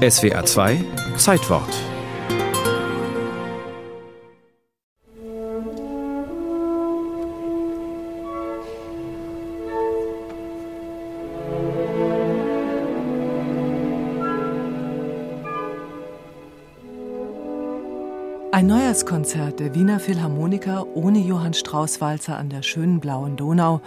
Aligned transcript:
SWA 0.00 0.42
2 0.46 0.82
Zeitwort 1.18 1.68
Ein 18.52 18.66
Neujahrskonzert 18.68 19.60
der 19.60 19.74
Wiener 19.74 20.00
Philharmoniker 20.00 20.86
ohne 20.94 21.18
Johann 21.18 21.52
Strauss 21.52 22.00
Walzer 22.00 22.38
an 22.38 22.48
der 22.48 22.62
schönen 22.62 23.00
blauen 23.00 23.36
Donau, 23.36 23.82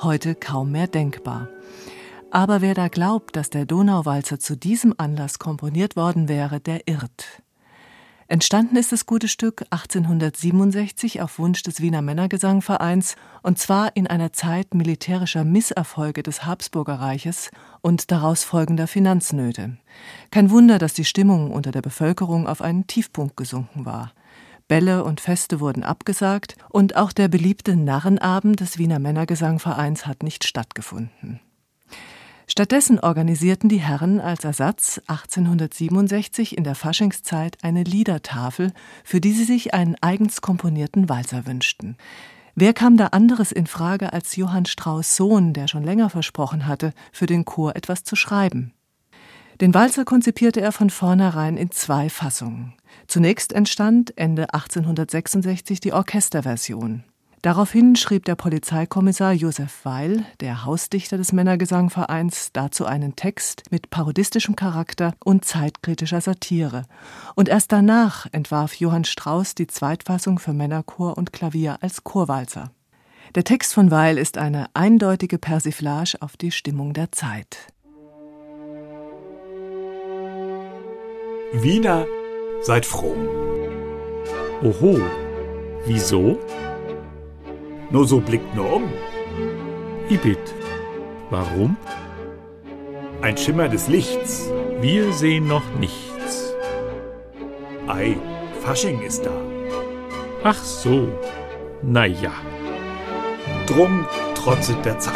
heute 0.00 0.34
kaum 0.34 0.72
mehr 0.72 0.86
denkbar. 0.86 1.48
Aber 2.30 2.60
wer 2.60 2.74
da 2.74 2.88
glaubt, 2.88 3.34
dass 3.34 3.50
der 3.50 3.66
Donauwalzer 3.66 4.38
zu 4.38 4.56
diesem 4.56 4.94
Anlass 4.98 5.38
komponiert 5.38 5.96
worden 5.96 6.28
wäre, 6.28 6.60
der 6.60 6.86
irrt. 6.86 7.42
Entstanden 8.28 8.76
ist 8.76 8.92
das 8.92 9.06
gute 9.06 9.26
Stück 9.26 9.64
1867 9.70 11.20
auf 11.20 11.40
Wunsch 11.40 11.64
des 11.64 11.80
Wiener 11.80 12.00
Männergesangvereins 12.00 13.16
und 13.42 13.58
zwar 13.58 13.96
in 13.96 14.06
einer 14.06 14.32
Zeit 14.32 14.72
militärischer 14.72 15.42
Misserfolge 15.42 16.22
des 16.22 16.46
Habsburger 16.46 17.00
Reiches 17.00 17.50
und 17.80 18.12
daraus 18.12 18.44
folgender 18.44 18.86
Finanznöte. 18.86 19.78
Kein 20.30 20.50
Wunder, 20.50 20.78
dass 20.78 20.94
die 20.94 21.04
Stimmung 21.04 21.50
unter 21.50 21.72
der 21.72 21.82
Bevölkerung 21.82 22.46
auf 22.46 22.62
einen 22.62 22.86
Tiefpunkt 22.86 23.36
gesunken 23.36 23.84
war. 23.84 24.12
Bälle 24.68 25.02
und 25.02 25.20
Feste 25.20 25.58
wurden 25.58 25.82
abgesagt 25.82 26.54
und 26.68 26.94
auch 26.94 27.10
der 27.10 27.26
beliebte 27.26 27.74
Narrenabend 27.74 28.60
des 28.60 28.78
Wiener 28.78 29.00
Männergesangvereins 29.00 30.06
hat 30.06 30.22
nicht 30.22 30.44
stattgefunden. 30.44 31.40
Stattdessen 32.50 32.98
organisierten 32.98 33.68
die 33.68 33.78
Herren 33.78 34.18
als 34.18 34.42
Ersatz 34.42 35.00
1867 35.06 36.58
in 36.58 36.64
der 36.64 36.74
Faschingszeit 36.74 37.56
eine 37.62 37.84
Liedertafel, 37.84 38.72
für 39.04 39.20
die 39.20 39.30
sie 39.30 39.44
sich 39.44 39.72
einen 39.72 39.94
eigens 40.00 40.40
komponierten 40.40 41.08
Walzer 41.08 41.46
wünschten. 41.46 41.96
Wer 42.56 42.74
kam 42.74 42.96
da 42.96 43.06
anderes 43.06 43.52
in 43.52 43.68
Frage 43.68 44.12
als 44.12 44.34
Johann 44.34 44.66
Strauß 44.66 45.14
Sohn, 45.14 45.52
der 45.52 45.68
schon 45.68 45.84
länger 45.84 46.10
versprochen 46.10 46.66
hatte, 46.66 46.92
für 47.12 47.26
den 47.26 47.44
Chor 47.44 47.76
etwas 47.76 48.02
zu 48.02 48.16
schreiben? 48.16 48.74
Den 49.60 49.72
Walzer 49.72 50.04
konzipierte 50.04 50.60
er 50.60 50.72
von 50.72 50.90
vornherein 50.90 51.56
in 51.56 51.70
zwei 51.70 52.10
Fassungen. 52.10 52.74
Zunächst 53.06 53.52
entstand 53.52 54.18
Ende 54.18 54.52
1866 54.52 55.78
die 55.78 55.92
Orchesterversion. 55.92 57.04
Daraufhin 57.42 57.96
schrieb 57.96 58.26
der 58.26 58.34
Polizeikommissar 58.34 59.32
Josef 59.32 59.80
Weil, 59.84 60.26
der 60.40 60.66
Hausdichter 60.66 61.16
des 61.16 61.32
Männergesangvereins, 61.32 62.50
dazu 62.52 62.84
einen 62.84 63.16
Text 63.16 63.62
mit 63.70 63.88
parodistischem 63.88 64.56
Charakter 64.56 65.14
und 65.24 65.46
zeitkritischer 65.46 66.20
Satire. 66.20 66.82
Und 67.36 67.48
erst 67.48 67.72
danach 67.72 68.26
entwarf 68.32 68.74
Johann 68.74 69.04
Strauß 69.04 69.54
die 69.54 69.66
Zweitfassung 69.66 70.38
für 70.38 70.52
Männerchor 70.52 71.16
und 71.16 71.32
Klavier 71.32 71.78
als 71.80 72.04
Chorwalzer. 72.04 72.72
Der 73.34 73.44
Text 73.44 73.72
von 73.72 73.90
Weil 73.90 74.18
ist 74.18 74.36
eine 74.36 74.66
eindeutige 74.74 75.38
Persiflage 75.38 76.18
auf 76.20 76.36
die 76.36 76.50
Stimmung 76.50 76.92
der 76.92 77.10
Zeit. 77.10 77.72
Wiener, 81.54 82.06
seid 82.60 82.84
froh. 82.84 83.16
Oho, 84.62 85.00
wieso? 85.86 86.38
Nur 87.90 88.06
so 88.06 88.20
blickt 88.20 88.54
nur 88.54 88.72
um. 88.72 88.84
Ibit. 90.08 90.54
Warum? 91.30 91.76
Ein 93.20 93.36
Schimmer 93.36 93.68
des 93.68 93.88
Lichts. 93.88 94.50
Wir 94.80 95.12
sehen 95.12 95.48
noch 95.48 95.64
nichts. 95.78 96.54
Ei, 97.88 98.16
Fasching 98.62 99.02
ist 99.02 99.26
da. 99.26 99.32
Ach 100.44 100.62
so. 100.62 101.08
Na 101.82 102.06
ja. 102.06 102.32
Drum 103.66 104.06
trotzet 104.34 104.84
der 104.84 104.98
Zeit. 104.98 105.14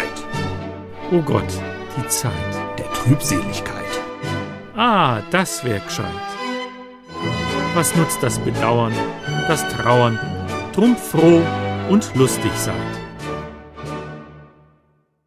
Oh 1.13 1.21
Gott, 1.21 1.53
die 1.97 2.09
Zeit. 2.09 2.33
Der 2.79 2.91
Trübseligkeit. 2.93 3.84
Ah, 4.77 5.21
das 5.31 5.65
wär 5.65 5.79
gescheit. 5.79 6.07
Was 7.75 7.95
nutzt 7.97 8.23
das 8.23 8.39
Bedauern, 8.39 8.93
das 9.49 9.67
Trauern? 9.69 10.19
Drum 10.73 10.97
froh 10.97 11.43
und 11.89 12.15
lustig 12.15 12.53
seid. 12.56 12.75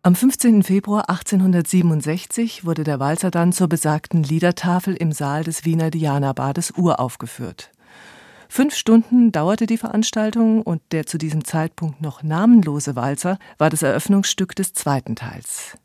Am 0.02 0.16
15. 0.16 0.64
Februar 0.64 1.10
1867 1.10 2.66
wurde 2.66 2.84
der 2.84 3.00
Walzer 3.00 3.30
dann 3.30 3.52
zur 3.52 3.68
besagten 3.68 4.24
Liedertafel 4.24 4.96
im 4.96 5.12
Saal 5.12 5.44
des 5.44 5.66
Wiener 5.66 5.92
Dianabades 5.92 6.72
uraufgeführt. 6.78 7.72
Fünf 8.48 8.76
Stunden 8.76 9.34
dauerte 9.34 9.66
die 9.66 9.78
Veranstaltung 9.78 10.62
und 10.62 10.82
der 10.94 11.06
zu 11.06 11.18
diesem 11.18 11.44
Zeitpunkt 11.44 12.02
noch 12.02 12.24
namenlose 12.24 12.96
Walzer 12.96 13.38
war 13.58 13.70
das 13.70 13.82
Eröffnungsstück 13.82 14.56
des 14.56 14.74
zweiten 14.74 15.18
Teils. 15.18 15.78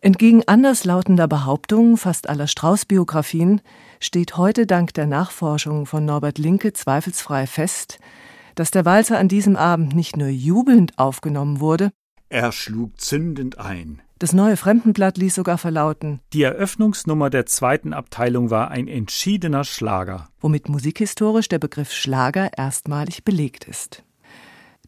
Entgegen 0.00 0.42
anderslautender 0.48 1.28
Behauptungen 1.28 1.96
fast 1.96 2.28
aller 2.28 2.48
Strauß-Biografien 2.48 3.60
steht 4.00 4.36
heute 4.36 4.66
dank 4.66 4.94
der 4.94 5.06
Nachforschungen 5.06 5.86
von 5.86 6.04
Norbert 6.04 6.38
Linke 6.38 6.72
zweifelsfrei 6.72 7.46
fest, 7.46 8.00
dass 8.54 8.70
der 8.70 8.84
Walzer 8.84 9.18
an 9.18 9.28
diesem 9.28 9.56
Abend 9.56 9.94
nicht 9.94 10.16
nur 10.16 10.28
jubelnd 10.28 10.98
aufgenommen 10.98 11.60
wurde, 11.60 11.90
er 12.32 12.50
schlug 12.50 12.98
zündend 12.98 13.58
ein. 13.58 14.00
Das 14.18 14.32
neue 14.32 14.56
Fremdenblatt 14.56 15.18
ließ 15.18 15.34
sogar 15.34 15.58
verlauten, 15.58 16.20
die 16.32 16.42
Eröffnungsnummer 16.42 17.28
der 17.28 17.44
zweiten 17.44 17.92
Abteilung 17.92 18.48
war 18.48 18.70
ein 18.70 18.88
entschiedener 18.88 19.64
Schlager, 19.64 20.28
womit 20.40 20.68
musikhistorisch 20.70 21.48
der 21.48 21.58
Begriff 21.58 21.92
Schlager 21.92 22.56
erstmalig 22.56 23.24
belegt 23.24 23.64
ist. 23.64 24.02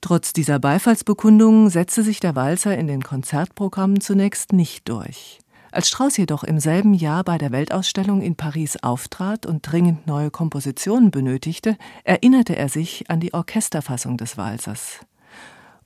Trotz 0.01 0.33
dieser 0.33 0.59
Beifallsbekundungen 0.59 1.69
setzte 1.69 2.03
sich 2.03 2.19
der 2.19 2.35
Walzer 2.35 2.79
in 2.79 2.87
den 2.87 3.03
Konzertprogrammen 3.03 4.01
zunächst 4.01 4.55
nicht 4.55 4.89
durch. 4.89 5.41
Als 5.75 5.89
Strauss 5.89 6.17
jedoch 6.17 6.45
im 6.45 6.61
selben 6.61 6.95
Jahr 6.95 7.25
bei 7.25 7.37
der 7.37 7.51
Weltausstellung 7.51 8.23
in 8.23 8.37
Paris 8.37 8.77
auftrat 8.85 9.45
und 9.45 9.63
dringend 9.63 10.07
neue 10.07 10.31
Kompositionen 10.31 11.11
benötigte, 11.11 11.77
erinnerte 12.05 12.55
er 12.55 12.69
sich 12.69 13.11
an 13.11 13.19
die 13.19 13.35
Orchesterfassung 13.35 14.17
des 14.17 14.37
Walzers. 14.37 15.01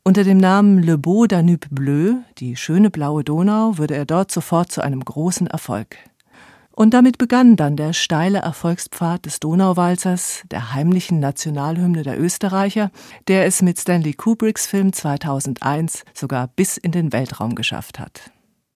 Unter 0.02 0.24
dem 0.24 0.36
Namen 0.36 0.82
Le 0.82 0.98
Beau 0.98 1.26
Danube 1.26 1.68
Bleu, 1.70 2.16
die 2.36 2.54
schöne 2.56 2.90
blaue 2.90 3.24
Donau, 3.24 3.78
würde 3.78 3.94
er 3.94 4.04
dort 4.04 4.30
sofort 4.30 4.70
zu 4.70 4.82
einem 4.82 5.02
großen 5.02 5.46
Erfolg. 5.46 5.96
Und 6.72 6.92
damit 6.92 7.16
begann 7.16 7.56
dann 7.56 7.78
der 7.78 7.94
steile 7.94 8.40
Erfolgspfad 8.40 9.24
des 9.24 9.40
Donauwalzers, 9.40 10.42
der 10.50 10.74
heimlichen 10.74 11.18
Nationalhymne 11.18 12.02
der 12.02 12.20
Österreicher, 12.20 12.90
der 13.26 13.46
es 13.46 13.62
mit 13.62 13.78
Stanley 13.78 14.12
Kubricks 14.12 14.66
Film 14.66 14.92
2001 14.92 16.04
sogar 16.12 16.46
bis 16.46 16.76
in 16.76 16.92
den 16.92 17.14
Weltraum 17.14 17.54
geschafft 17.54 17.98
hat. 17.98 18.30